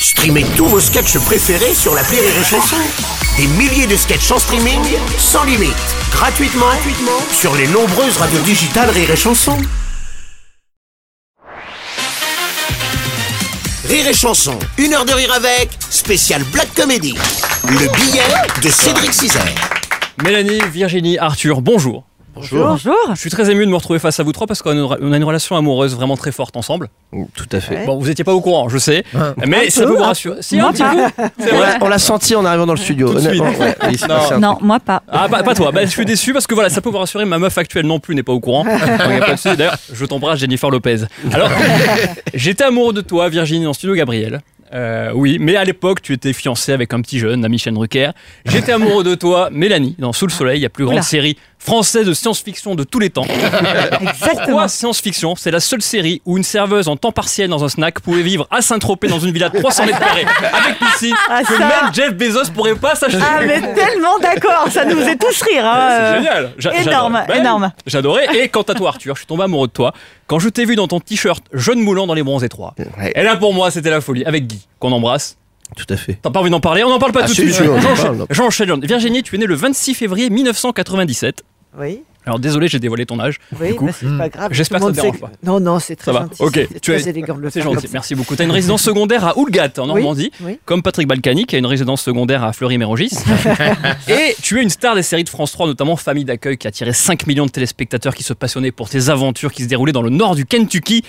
Streamez 0.00 0.44
tous 0.56 0.66
vos 0.66 0.80
sketchs 0.80 1.18
préférés 1.18 1.74
sur 1.74 1.94
la 1.94 2.02
Rire 2.02 2.20
et 2.22 2.44
Chanson. 2.44 2.76
Des 3.36 3.46
milliers 3.48 3.86
de 3.86 3.96
sketchs 3.96 4.30
en 4.30 4.38
streaming, 4.38 4.80
sans 5.18 5.44
limite, 5.44 5.74
gratuitement, 6.12 6.66
gratuitement 6.66 7.20
sur 7.32 7.54
les 7.56 7.66
nombreuses 7.66 8.16
radios 8.16 8.40
digitales 8.40 8.90
Rire 8.90 9.10
et 9.10 9.16
Chanson. 9.16 9.56
Rire 13.88 14.08
et 14.08 14.14
Chanson, 14.14 14.58
une 14.76 14.94
heure 14.94 15.04
de 15.04 15.12
rire 15.12 15.32
avec, 15.32 15.70
spécial 15.90 16.44
Black 16.52 16.72
Comedy. 16.74 17.14
Le 17.64 17.92
billet 17.96 18.22
de 18.62 18.70
Cédric 18.70 19.12
Cizer. 19.12 19.42
Mélanie, 20.22 20.60
Virginie, 20.72 21.18
Arthur, 21.18 21.60
bonjour. 21.60 22.07
Bonjour. 22.38 22.78
Je 23.14 23.20
suis 23.20 23.30
très 23.30 23.50
ému 23.50 23.64
de 23.66 23.70
me 23.70 23.76
retrouver 23.76 23.98
face 23.98 24.18
à 24.20 24.22
vous 24.22 24.32
trois 24.32 24.46
parce 24.46 24.62
qu'on 24.62 24.70
a 24.92 24.96
une- 25.00 25.24
relation 25.24 25.56
amoureuse 25.56 25.94
vraiment 25.96 26.16
très 26.16 26.32
forte 26.32 26.56
ensemble. 26.56 26.88
Tout 27.34 27.46
à 27.52 27.60
fait. 27.60 27.84
Bon, 27.86 27.98
vous 27.98 28.08
étiez 28.08 28.24
pas 28.24 28.32
au 28.34 28.40
courant, 28.40 28.68
je 28.68 28.78
sais, 28.78 29.02
mais 29.46 29.70
ça 29.70 29.82
peu, 29.82 29.88
peut 29.88 29.96
vous 29.96 30.02
rassurer. 30.02 30.36
Si, 30.40 30.56
Moi 30.56 30.68
un 30.68 30.72
petit 30.72 30.82
pas. 30.82 30.94
peu, 30.94 31.22
c'est 31.38 31.52
On 31.52 31.56
vrai. 31.56 31.66
l'a- 31.66 31.78
On 31.80 31.88
l'a 31.88 31.98
senti 31.98 32.34
en 32.34 32.44
arrivant 32.44 32.66
dans 32.66 32.74
le 32.74 32.78
studio. 32.78 33.12
Tout 33.12 33.20
suite. 33.20 33.40
ouais, 33.40 34.38
Non. 34.38 34.58
moi 34.60 34.78
pas. 34.80 35.02
Ah, 35.08 35.28
pas, 35.28 35.42
pas 35.42 35.54
toi, 35.54 35.72
bah, 35.72 35.84
je 35.84 35.90
suis 35.90 36.04
déçu 36.04 36.32
parce 36.32 36.46
que 36.46 36.54
voilà, 36.54 36.70
ça 36.70 36.80
peut 36.80 36.90
vous 36.90 36.98
rassurer, 36.98 37.24
ma 37.24 37.38
meuf 37.38 37.56
actuelle 37.58 37.86
non 37.86 37.98
plus 38.00 38.14
n'est 38.14 38.22
pas 38.22 38.32
au 38.32 38.40
courant. 38.40 38.64
D'ailleurs, 39.56 39.76
je 39.92 40.04
t'embrasse 40.04 40.38
Jennifer 40.40 40.70
Lopez. 40.70 40.98
Alors, 41.32 41.50
j'étais 42.34 42.64
amoureux 42.64 42.92
de 42.92 43.00
toi, 43.00 43.28
Virginie, 43.28 43.64
dans 43.64 43.70
le 43.70 43.74
studio 43.74 43.94
Gabriel. 43.94 44.40
Euh, 44.74 45.12
oui, 45.14 45.38
mais 45.40 45.56
à 45.56 45.64
l'époque, 45.64 46.02
tu 46.02 46.12
étais 46.12 46.34
fiancé 46.34 46.72
avec 46.72 46.92
un 46.92 47.00
petit 47.00 47.18
jeune, 47.18 47.46
Michel 47.48 47.72
Drucker. 47.72 48.10
J'étais 48.44 48.72
amoureux 48.72 49.02
de 49.02 49.14
toi, 49.14 49.48
Mélanie, 49.50 49.96
dans 49.98 50.12
Sous 50.12 50.26
le 50.26 50.30
Soleil, 50.32 50.60
la 50.60 50.68
plus 50.68 50.84
grande 50.84 50.96
Oula. 50.96 51.02
série 51.02 51.38
française 51.58 52.06
de 52.06 52.12
science-fiction 52.12 52.74
de 52.74 52.84
tous 52.84 52.98
les 52.98 53.10
temps. 53.10 53.24
Exactement. 53.28 54.10
Pourquoi 54.20 54.68
science-fiction 54.68 55.34
C'est 55.36 55.50
la 55.50 55.60
seule 55.60 55.82
série 55.82 56.22
où 56.24 56.36
une 56.36 56.44
serveuse 56.44 56.88
en 56.88 56.96
temps 56.96 57.12
partiel 57.12 57.48
dans 57.50 57.64
un 57.64 57.68
snack 57.68 58.00
pouvait 58.00 58.22
vivre 58.22 58.46
à 58.50 58.62
Saint-Tropez 58.62 59.08
dans 59.08 59.18
une 59.20 59.32
villa 59.32 59.48
de 59.48 59.58
300 59.58 59.86
mètres 59.86 59.98
carrés 59.98 60.26
avec 60.52 60.78
piscine 60.78 61.14
Ah, 61.28 61.42
que 61.42 61.52
ça. 61.54 61.58
même 61.58 61.92
Jeff 61.94 62.14
Bezos 62.14 62.50
pourrait 62.54 62.74
pas 62.74 62.94
s'acheter. 62.94 63.22
Ah 63.22 63.40
mais 63.46 63.60
tellement 63.74 64.18
d'accord, 64.20 64.66
ça 64.70 64.84
nous 64.84 64.96
faisait 64.98 65.16
tous 65.16 65.42
rire. 65.42 65.64
hein, 65.66 65.88
C'est 65.88 65.94
euh. 66.04 66.14
génial. 66.18 66.52
J'a- 66.58 66.74
énorme. 66.82 67.24
Ben, 67.26 67.40
énorme. 67.40 67.72
J'adorais. 67.86 68.26
Et 68.36 68.48
quant 68.48 68.62
à 68.62 68.74
toi, 68.74 68.90
Arthur, 68.90 69.14
je 69.14 69.20
suis 69.20 69.26
tombé 69.26 69.44
amoureux 69.44 69.68
de 69.68 69.72
toi 69.72 69.92
quand 70.26 70.38
je 70.38 70.48
t'ai 70.50 70.64
vu 70.66 70.76
dans 70.76 70.86
ton 70.88 71.00
t-shirt 71.00 71.42
jeune 71.54 71.80
moulant 71.80 72.06
dans 72.06 72.14
les 72.14 72.22
bronzes 72.22 72.44
étroits. 72.44 72.74
Ouais, 72.98 73.12
Et 73.14 73.22
là, 73.22 73.36
pour 73.36 73.54
moi, 73.54 73.70
c'était 73.70 73.90
la 73.90 74.00
folie. 74.02 74.24
Avec 74.26 74.46
Guy, 74.46 74.60
qu'on 74.78 74.92
embrasse. 74.92 75.37
Tout 75.76 75.86
à 75.88 75.96
fait. 75.96 76.18
T'as 76.22 76.30
pas 76.30 76.40
envie 76.40 76.50
d'en 76.50 76.60
parler 76.60 76.82
On 76.84 76.88
n'en 76.88 76.98
parle 76.98 77.12
pas 77.12 77.20
Ah, 77.24 77.26
tout 77.28 77.34
de 77.34 77.50
suite. 77.50 77.56
parle. 77.58 78.26
J'enchaîne. 78.30 78.80
Virginie, 78.84 79.22
tu 79.22 79.34
es 79.34 79.38
née 79.38 79.46
le 79.46 79.54
26 79.54 79.94
février 79.94 80.30
1997. 80.30 81.44
Oui, 81.78 82.02
Alors 82.28 82.38
désolé, 82.38 82.68
j'ai 82.68 82.78
dévoilé 82.78 83.06
ton 83.06 83.18
âge. 83.20 83.38
oui, 83.58 83.68
Du 83.68 83.74
coup, 83.74 83.86
bah, 83.86 83.92
c'est 83.98 84.18
pas 84.18 84.28
grave. 84.28 84.52
J'espère 84.52 84.80
que 84.80 84.84
ça 84.86 84.90
te 84.92 84.96
dérange 84.96 85.16
sait- 85.16 85.24
Non, 85.42 85.60
non, 85.60 85.78
c'est 85.78 85.96
très 85.96 86.12
Ça 86.12 86.18
va. 86.20 86.28
Ok, 86.40 86.52
C'est 86.70 86.80
tu 86.80 86.92
très 86.92 87.06
es- 87.06 87.08
élégant 87.10 87.34
de 87.36 87.40
le 87.40 87.48
C'est 87.50 87.62
faire 87.62 87.72
gentil, 87.72 87.88
merci 87.90 88.14
beaucoup. 88.14 88.36
Tu 88.36 88.42
as 88.42 88.44
une 88.44 88.50
résidence 88.50 88.82
secondaire 88.90 89.24
à 89.26 89.38
Oulgat, 89.38 89.70
en 89.78 89.86
Normandie, 89.86 90.30
oui. 90.42 90.58
comme 90.66 90.82
Patrick 90.82 91.08
Balkany, 91.08 91.46
qui 91.46 91.56
a 91.56 91.58
une 91.58 91.64
résidence 91.66 92.02
secondaire 92.02 92.44
à 92.44 92.52
Fleury-Mérogis. 92.52 93.12
et 94.08 94.36
tu 94.42 94.58
es 94.58 94.62
une 94.62 94.68
star 94.68 94.94
des 94.94 95.02
séries 95.02 95.24
de 95.24 95.28
France 95.30 95.52
3, 95.52 95.66
notamment 95.66 95.96
Famille 95.96 96.26
d'accueil, 96.26 96.58
qui 96.58 96.66
a 96.66 96.68
attiré 96.68 96.92
5 96.92 97.26
millions 97.26 97.46
de 97.46 97.50
téléspectateurs 97.50 98.14
qui 98.14 98.22
se 98.22 98.34
passionnaient 98.34 98.72
pour 98.72 98.90
tes 98.90 99.08
aventures 99.08 99.52
qui 99.52 99.62
se 99.62 99.68
déroulaient 99.68 99.92
dans 99.92 100.02
le 100.02 100.10
nord 100.10 100.34
du 100.34 100.44
Kentucky, 100.44 101.04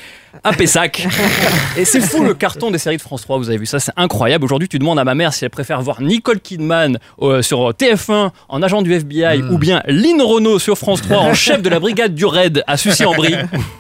à 0.45 0.53
Pessac. 0.53 1.05
et 1.77 1.83
c'est 1.83 1.99
fou 2.01 2.23
le 2.23 2.33
carton 2.33 2.71
des 2.71 2.77
séries 2.77 2.95
de 2.97 3.01
France 3.01 3.23
3, 3.23 3.37
vous 3.39 3.49
avez 3.49 3.57
vu 3.57 3.65
ça, 3.65 3.79
c'est 3.79 3.91
incroyable. 3.97 4.45
Aujourd'hui, 4.45 4.69
tu 4.69 4.79
demandes 4.79 4.99
à 4.99 5.03
ma 5.03 5.15
mère 5.15 5.33
si 5.33 5.43
elle 5.43 5.49
préfère 5.49 5.81
voir 5.81 6.01
Nicole 6.01 6.39
Kidman 6.39 6.97
euh, 7.21 7.41
sur 7.41 7.71
TF1 7.71 8.29
en 8.47 8.61
agent 8.63 8.81
du 8.83 8.93
FBI 8.93 9.43
ou 9.51 9.57
bien 9.57 9.81
Lynn 9.87 10.21
Renault 10.21 10.59
sur 10.59 10.77
France 10.77 11.01
3 11.01 11.08
en 11.15 11.33
chef 11.33 11.61
de 11.61 11.69
la 11.69 11.79
brigade 11.79 12.13
du 12.15 12.25
raid 12.25 12.63
à 12.67 12.77
Sucy-en-Brie. 12.77 13.35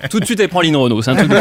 Tout 0.09 0.19
de 0.19 0.25
suite, 0.25 0.39
elle 0.39 0.49
prend 0.49 0.61
Lynn 0.61 0.75
Renault, 0.75 1.01
c'est 1.01 1.11
un 1.11 1.15
truc 1.15 1.29
de... 1.29 1.37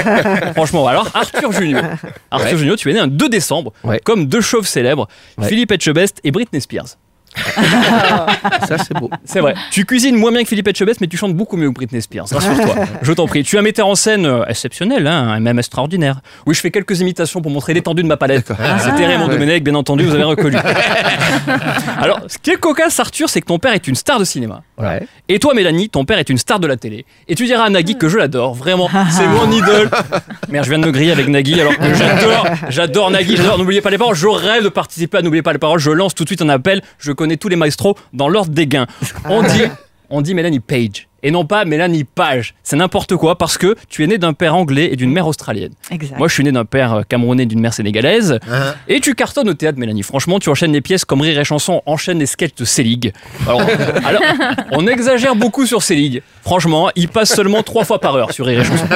Franchement, 0.55 0.87
alors 0.87 1.09
Arthur 1.15 1.53
Junior. 1.53 1.83
Arthur 2.31 2.59
Junior, 2.59 2.77
tu 2.77 2.91
es 2.91 2.95
né 2.95 3.01
un 3.01 3.07
2 3.09 3.29
décembre, 3.29 3.73
Ouais. 3.85 4.01
comme 4.05 4.27
deux 4.27 4.41
chauves 4.41 4.67
célèbres. 4.67 5.09
Philippe 5.43 5.73
Etchebest 5.73 6.21
et 6.25 6.31
Britney 6.31 6.61
Spears. 6.61 6.97
Ça, 8.69 8.79
c'est 8.79 8.95
beau. 8.95 9.11
C'est 9.25 9.41
vrai. 9.41 9.55
Tu 9.71 9.85
cuisines 9.85 10.17
moins 10.17 10.33
bien 10.33 10.43
que 10.43 10.49
Philippe 10.49 10.69
Etchebest, 10.69 11.01
mais 11.01 11.07
tu 11.07 11.17
chantes 11.17 11.35
beaucoup 11.35 11.57
mieux 11.57 11.69
que 11.69 11.75
Britney 11.75 12.03
Spears. 12.03 12.27
Rassure-toi. 12.31 12.75
Je 13.03 13.13
t'en 13.13 13.27
prie. 13.27 13.43
Tu 13.45 13.57
es 13.57 13.59
un 13.59 13.63
metteur 13.63 13.87
en 13.87 13.95
scène 13.95 14.27
euh, 14.27 14.45
exceptionnel, 14.47 15.07
hein, 15.07 15.39
même 15.41 15.59
extraordinaire. 15.59 16.21
Oui, 16.47 16.55
je 16.55 16.61
fais 16.61 16.71
quelques 16.71 17.01
imitations 17.01 17.41
pour 17.41 17.51
montrer 17.51 17.75
l'étendue 17.75 18.03
de 18.03 18.09
ma 18.09 18.17
palette. 18.17 18.53
C'était 18.81 19.07
Raymond 19.07 19.29
Ouais. 19.29 19.35
Domenech, 19.35 19.63
bien 19.63 19.75
entendu, 19.75 20.05
vous 20.05 20.15
avez 20.15 20.25
reconnu. 20.25 20.57
Alors, 22.01 22.21
ce 22.29 22.39
qui 22.39 22.51
est 22.51 22.57
cocasse, 22.57 22.99
Arthur, 22.99 23.29
c'est 23.29 23.41
que 23.41 23.47
ton 23.47 23.59
père 23.59 23.73
est 23.73 23.87
une 23.87 23.95
star 23.95 24.19
de 24.19 24.25
cinéma. 24.25 24.63
Ouais. 24.79 25.03
Et 25.29 25.39
toi, 25.39 25.53
Mélanie, 25.55 25.91
ton 25.91 26.05
père 26.05 26.19
est 26.19 26.31
une 26.31 26.39
star 26.39 26.59
de 26.61 26.67
la 26.67 26.77
télé. 26.77 27.05
Et 27.29 27.35
tu 27.35 27.45
diras 27.45 27.65
à 27.65 27.71
Nagui 27.71 27.97
que 27.99 28.09
je 28.09 28.17
l'adore, 28.17 28.55
vraiment, 28.55 28.89
c'est 29.11 29.27
mon 29.27 29.51
idole. 29.51 29.91
Merde, 30.49 30.65
je 30.65 30.71
viens 30.71 30.79
de 30.79 30.87
me 30.87 30.93
griller 30.93 31.13
avec 31.13 31.29
Nagui, 31.29 31.61
alors 31.61 31.77
que 31.77 31.95
j'adore, 31.95 32.47
j'adore 32.71 33.11
Nagui, 33.11 33.37
j'adore. 33.37 33.59
N'oubliez 33.59 33.81
pas 33.83 33.91
les 33.91 33.99
paroles, 33.99 34.17
je 34.17 34.27
rêve 34.27 34.65
de 34.65 34.69
participer 34.69 35.19
à 35.19 35.23
N'oubliez 35.23 35.43
pas 35.43 35.53
les 35.53 35.59
paroles. 35.59 35.79
Je 35.79 35.91
lance 35.91 36.15
tout 36.15 36.25
de 36.25 36.29
suite 36.29 36.41
un 36.43 36.49
appel, 36.49 36.81
je 36.99 37.13
connais 37.19 37.37
tous 37.37 37.49
les 37.49 37.57
maestros 37.57 37.97
dans 38.13 38.29
l'ordre 38.29 38.53
des 38.53 38.67
gains. 38.67 38.87
On 39.27 39.43
dit, 39.55 39.65
on 40.09 40.23
dit 40.23 40.35
Mélanie 40.35 40.61
Page. 40.61 41.08
Et 41.23 41.31
non 41.31 41.45
pas 41.45 41.65
Mélanie 41.65 42.05
Page. 42.05 42.55
C'est 42.63 42.77
n'importe 42.77 43.17
quoi 43.17 43.37
parce 43.37 43.59
que 43.59 43.75
tu 43.89 44.05
es 44.05 44.07
né 44.07 44.19
d'un 44.19 44.33
père 44.33 44.55
anglais 44.55 44.91
et 44.93 44.97
d'une 44.97 45.11
mère 45.11 45.27
australienne. 45.27 45.73
Exact. 45.91 46.19
Moi, 46.19 46.29
je 46.29 46.35
suis 46.35 46.45
né 46.45 46.53
d'un 46.53 46.65
père 46.65 46.95
euh, 46.95 47.03
camerounais 47.03 47.43
et 47.43 47.47
d'une 47.47 47.61
mère 47.61 47.75
sénégalaise. 47.75 48.39
Et 48.87 49.01
tu 49.01 49.15
cartonnes 49.15 49.49
au 49.49 49.55
théâtre, 49.55 49.79
Mélanie. 49.79 50.03
Franchement, 50.03 50.39
tu 50.39 50.49
enchaînes 50.49 50.73
les 50.73 50.81
pièces 50.81 51.05
comme 51.05 51.21
Rire 51.21 51.39
et 51.39 51.45
Chanson 51.45 51.83
enchaîne 51.87 52.19
les 52.19 52.27
sketchs 52.27 52.55
de 52.57 52.65
Selig. 52.65 53.13
Alors, 53.47 53.63
alors, 54.05 54.23
on 54.73 54.87
exagère 54.87 55.35
beaucoup 55.35 55.67
sur 55.67 55.83
Selig. 55.83 56.23
Franchement, 56.43 56.91
il 56.95 57.09
passe 57.09 57.35
seulement 57.35 57.63
trois 57.63 57.85
fois 57.85 58.01
par 58.01 58.15
heure 58.15 58.33
sur 58.33 58.47
Rire 58.47 58.61
et 58.61 58.65
Chanson. 58.65 58.87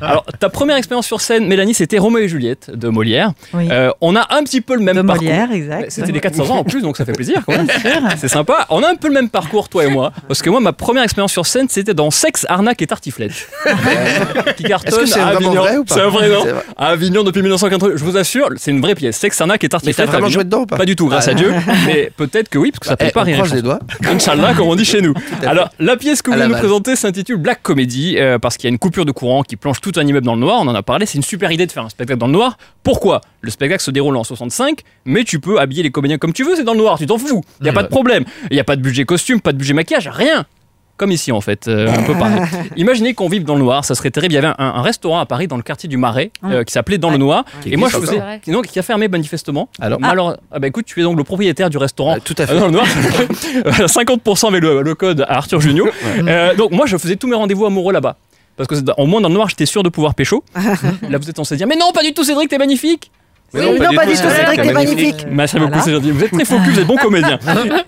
Alors, 0.00 0.24
ta 0.38 0.48
première 0.48 0.76
expérience 0.76 1.06
sur 1.06 1.20
scène, 1.20 1.46
Mélanie, 1.46 1.74
c'était 1.74 1.98
Roméo 1.98 2.24
et 2.24 2.28
Juliette 2.28 2.70
de 2.70 2.88
Molière. 2.88 3.32
Oui. 3.54 3.68
Euh, 3.70 3.90
on 4.00 4.16
a 4.16 4.26
un 4.34 4.42
petit 4.44 4.60
peu 4.60 4.74
le 4.74 4.80
même 4.82 4.96
de 4.96 5.02
parcours. 5.02 5.26
Molière, 5.26 5.52
exact. 5.52 5.90
C'était 5.90 6.12
les 6.12 6.20
400 6.20 6.50
ans 6.50 6.58
en 6.58 6.64
plus, 6.64 6.82
donc 6.82 6.96
ça 6.96 7.04
fait 7.04 7.12
plaisir. 7.12 7.42
C'est 8.16 8.28
sympa. 8.28 8.66
On 8.70 8.82
a 8.82 8.90
un 8.90 8.96
peu 8.96 9.08
le 9.08 9.14
même 9.14 9.28
parcours, 9.28 9.68
toi 9.68 9.84
et 9.84 9.88
moi. 9.88 10.12
Parce 10.28 10.42
que 10.42 10.50
moi, 10.50 10.60
ma 10.60 10.72
première 10.72 11.02
expérience 11.02 11.32
sur 11.32 11.46
scène, 11.46 11.65
c'était 11.70 11.94
dans 11.94 12.10
Sexe, 12.10 12.46
Arnaque 12.48 12.82
et 12.82 12.86
Tartiflette. 12.86 13.48
qui 14.56 14.64
cartonne 14.64 14.88
Est-ce 14.94 15.00
que 15.00 15.06
c'est 15.06 15.20
à 15.20 15.28
Avignon. 15.28 15.54
vrai 15.62 15.76
ou 15.78 15.84
pas 15.84 15.94
C'est 15.94 16.00
un 16.02 16.08
vrai 16.08 16.28
nom. 16.28 16.40
C'est 16.44 16.50
vrai. 16.52 16.62
À 16.76 16.86
Avignon 16.88 17.22
depuis 17.24 17.42
1980. 17.42 17.92
Je 17.96 18.04
vous 18.04 18.16
assure, 18.16 18.50
c'est 18.56 18.70
une 18.70 18.80
vraie 18.80 18.94
pièce. 18.94 19.16
Sexe, 19.16 19.40
Arnaque 19.40 19.62
et 19.64 19.66
Mais 19.66 19.68
Tartiflette. 19.70 19.96
t'as 19.96 20.02
à 20.04 20.06
vraiment 20.06 20.28
joué 20.28 20.44
dedans 20.44 20.60
ou 20.62 20.66
pas 20.66 20.76
Pas 20.76 20.84
du 20.84 20.96
tout, 20.96 21.06
grâce 21.08 21.28
à 21.28 21.34
Dieu. 21.34 21.52
Mais 21.86 22.10
peut-être 22.16 22.48
que 22.48 22.58
oui, 22.58 22.70
parce 22.70 22.80
que 22.80 22.86
ça 22.86 22.96
peut 22.96 23.06
Eh, 23.08 23.12
pas 23.12 23.24
on 23.26 23.32
croise 23.32 23.54
les 23.54 23.62
doigts. 23.62 23.78
Inch'Allah, 24.04 24.54
comme 24.54 24.68
on 24.68 24.74
dit 24.76 24.84
chez 24.84 25.00
nous. 25.00 25.14
Alors, 25.46 25.68
la 25.78 25.96
pièce 25.96 26.22
que 26.22 26.30
vous 26.30 26.36
voulez 26.36 26.48
nous 26.48 26.54
présenter 26.58 26.96
s'intitule 26.96 27.36
Black 27.36 27.62
Comedy, 27.62 28.16
euh, 28.18 28.38
parce 28.38 28.56
qu'il 28.56 28.64
y 28.68 28.70
a 28.70 28.72
une 28.72 28.78
coupure 28.78 29.04
de 29.04 29.12
courant 29.12 29.42
qui 29.42 29.56
plonge 29.56 29.80
tout 29.80 29.92
un 29.96 30.06
immeuble 30.06 30.26
dans 30.26 30.34
le 30.34 30.40
noir. 30.40 30.58
On 30.62 30.68
en 30.68 30.74
a 30.74 30.82
parlé. 30.82 31.06
C'est 31.06 31.18
une 31.18 31.24
super 31.24 31.50
idée 31.52 31.66
de 31.66 31.72
faire 31.72 31.84
un 31.84 31.88
spectacle 31.88 32.18
dans 32.18 32.26
le 32.26 32.32
noir. 32.32 32.56
Pourquoi? 32.82 33.20
Le 33.40 33.50
spectacle 33.50 33.82
se 33.82 33.90
déroule 33.90 34.16
en 34.16 34.24
65, 34.24 34.80
mais 35.04 35.24
tu 35.24 35.38
peux 35.40 35.58
habiller 35.60 35.82
les 35.82 35.90
comédiens 35.90 36.18
comme 36.18 36.32
tu 36.32 36.44
veux, 36.44 36.56
c'est 36.56 36.64
dans 36.64 36.72
le 36.72 36.78
noir, 36.78 36.98
tu 36.98 37.06
t'en 37.06 37.18
fous. 37.18 37.42
Il 37.60 37.64
n'y 37.64 37.68
a 37.70 37.72
pas 37.72 37.82
de 37.82 37.88
problème. 37.88 38.24
Il 38.50 38.54
n'y 38.54 38.60
a 38.60 38.64
pas 38.64 38.76
de 38.76 38.80
budget 38.82 39.04
costume, 39.04 39.40
pas 39.40 39.52
de 39.52 39.58
budget 39.58 39.72
maquillage, 39.74 40.08
rien. 40.08 40.44
Comme 40.96 41.12
ici 41.12 41.30
en 41.30 41.40
fait, 41.42 41.68
euh, 41.68 41.88
un 41.92 42.02
peu 42.04 42.14
pareil. 42.14 42.40
Imaginez 42.76 43.12
qu'on 43.12 43.28
vive 43.28 43.44
dans 43.44 43.54
le 43.54 43.60
noir, 43.60 43.84
ça 43.84 43.94
serait 43.94 44.10
terrible. 44.10 44.32
Il 44.32 44.36
y 44.36 44.38
avait 44.38 44.46
un, 44.48 44.54
un 44.58 44.80
restaurant 44.82 45.18
à 45.18 45.26
Paris 45.26 45.46
dans 45.46 45.56
le 45.56 45.62
quartier 45.62 45.88
du 45.88 45.96
Marais 45.98 46.30
euh, 46.44 46.64
qui 46.64 46.72
s'appelait 46.72 46.96
Dans 46.98 47.10
le. 47.10 47.18
Noir. 47.18 47.44
Et 47.66 47.76
moi 47.76 47.88
je 47.90 47.98
faisais. 47.98 48.20
donc, 48.48 48.66
qui 48.66 48.78
a 48.78 48.82
fermé 48.82 49.08
manifestement. 49.08 49.68
Alors 49.80 49.98
Alors, 50.02 50.36
ah 50.52 50.58
bah 50.58 50.66
écoute, 50.68 50.86
tu 50.86 51.00
es 51.00 51.02
donc 51.02 51.16
le 51.18 51.24
propriétaire 51.24 51.68
du 51.70 51.76
restaurant 51.78 52.16
Euh, 52.16 52.20
Tout 52.24 52.34
à 52.38 52.42
euh, 52.42 52.46
fait. 52.46 52.58
dans 52.58 52.66
le 52.66 52.72
noir. 52.72 52.86
50% 53.64 54.48
avec 54.48 54.62
le, 54.62 54.82
le 54.82 54.94
code 54.94 55.22
à 55.28 55.36
Arthur 55.38 55.60
Junio. 55.60 55.88
Euh, 56.26 56.54
donc 56.54 56.70
moi, 56.72 56.86
je 56.86 56.96
faisais 56.96 57.16
tous 57.16 57.26
mes 57.26 57.36
rendez-vous 57.36 57.66
amoureux 57.66 57.92
là-bas. 57.92 58.16
Parce 58.56 58.68
que 58.68 58.74
c'est- 58.76 58.84
au 58.96 59.06
moins 59.06 59.20
dans 59.20 59.28
le 59.28 59.34
noir, 59.34 59.48
j'étais 59.50 59.66
sûr 59.66 59.82
de 59.82 59.88
pouvoir 59.90 60.14
pécho. 60.14 60.42
Là, 61.08 61.18
vous 61.18 61.28
êtes 61.28 61.36
censé 61.36 61.56
dire, 61.56 61.66
mais 61.66 61.76
non, 61.76 61.92
pas 61.92 62.02
du 62.02 62.14
tout, 62.14 62.24
Cédric, 62.24 62.48
t'es 62.48 62.58
magnifique. 62.58 63.10
Oui, 63.54 63.60
non, 63.80 63.94
pas 63.94 64.04
du 64.04 64.12
tout, 64.12 64.18
Cédric, 64.28 64.60
t'es 64.60 64.72
magnifique. 64.72 65.24
Merci 65.30 65.56
beaucoup, 65.58 65.70
Voilà. 65.70 65.84
c'est 65.84 65.92
gentil. 65.92 66.10
Vous 66.10 66.24
êtes 66.24 66.30
très 66.32 66.44
focus, 66.44 66.68
vous 66.74 66.80
êtes 66.80 66.86
bon 66.86 66.96
comédien. 67.02 67.38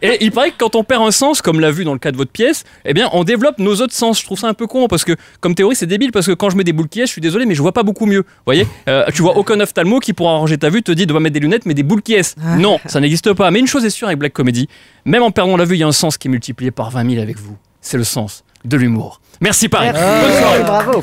Et 0.01 0.25
il 0.25 0.31
paraît 0.33 0.51
que 0.51 0.57
quand 0.59 0.75
on 0.77 0.85
perd 0.85 1.03
un 1.03 1.11
sens, 1.11 1.43
comme 1.43 1.61
l'a 1.61 1.71
vu 1.71 1.85
dans 1.85 1.93
le 1.93 1.99
cas 1.99 2.11
de 2.11 2.17
votre 2.17 2.31
pièce, 2.31 2.65
eh 2.85 2.95
bien, 2.95 3.11
on 3.13 3.25
développe 3.25 3.59
nos 3.59 3.75
autres 3.83 3.93
sens. 3.93 4.21
Je 4.21 4.25
trouve 4.25 4.39
ça 4.39 4.47
un 4.49 4.55
peu 4.55 4.67
con 4.67 4.87
parce 4.89 5.05
que, 5.05 5.13
comme 5.41 5.55
théorie, 5.55 5.77
c'est 5.77 5.87
débile 5.87 6.11
parce 6.13 6.27
que 6.27 6.33
quand 6.33 6.49
je 6.49 6.57
mets 6.57 6.65
des 6.65 6.73
boules 6.73 6.89
qui 6.89 7.01
est, 7.01 7.07
je 7.07 7.13
suis 7.13 7.21
désolé, 7.21 7.45
mais 7.45 7.55
je 7.55 7.61
vois 7.63 7.73
pas 7.73 7.83
beaucoup 7.83 8.07
mieux. 8.07 8.21
Vous 8.21 8.43
voyez, 8.47 8.67
Euh, 8.89 9.05
tu 9.13 9.21
vois 9.23 9.37
aucun 9.37 9.59
ophtalmo 9.61 9.99
qui 10.01 10.13
pour 10.15 10.31
arranger 10.31 10.57
ta 10.57 10.71
vue 10.71 10.83
te 10.83 10.93
dit 10.93 11.07
de 11.07 11.13
pas 11.13 11.21
mettre 11.21 11.35
des 11.35 11.41
lunettes, 11.41 11.67
mais 11.67 11.75
des 11.75 11.83
boules 11.83 12.03
qui 12.03 12.15
est. 12.15 12.37
Non, 12.57 12.79
ça 12.87 13.01
n'existe 13.01 13.33
pas. 13.35 13.51
Mais 13.51 13.59
une 13.59 13.67
chose 13.67 13.85
est 13.85 13.91
sûre 13.91 14.07
avec 14.09 14.19
Black 14.19 14.33
Comedy, 14.33 14.69
même 15.05 15.23
en 15.23 15.31
perdant 15.33 15.57
la 15.57 15.65
vue, 15.65 15.75
il 15.75 15.81
y 15.81 15.85
a 15.85 15.87
un 15.89 15.93
sens 15.93 16.17
qui 16.17 16.29
est 16.29 16.31
multiplié 16.31 16.71
par 16.71 16.91
20 16.91 17.11
000 17.11 17.23
avec 17.23 17.37
vous. 17.39 17.57
C'est 17.81 17.99
le 17.99 18.05
sens 18.05 18.45
de 18.65 18.77
l'humour. 18.77 19.21
Merci 19.41 19.69
Paris. 19.69 19.89
Bonne 19.93 20.39
soirée. 20.39 20.63
Bravo. 20.63 21.03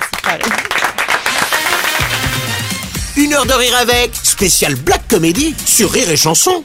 Une 3.17 3.33
heure 3.33 3.45
de 3.45 3.53
rire 3.53 3.77
avec, 3.81 4.11
spécial 4.35 4.75
Black 4.75 5.07
Comedy 5.07 5.55
sur 5.65 5.89
Rire 5.89 6.09
et 6.11 6.17
Chanson. 6.17 6.61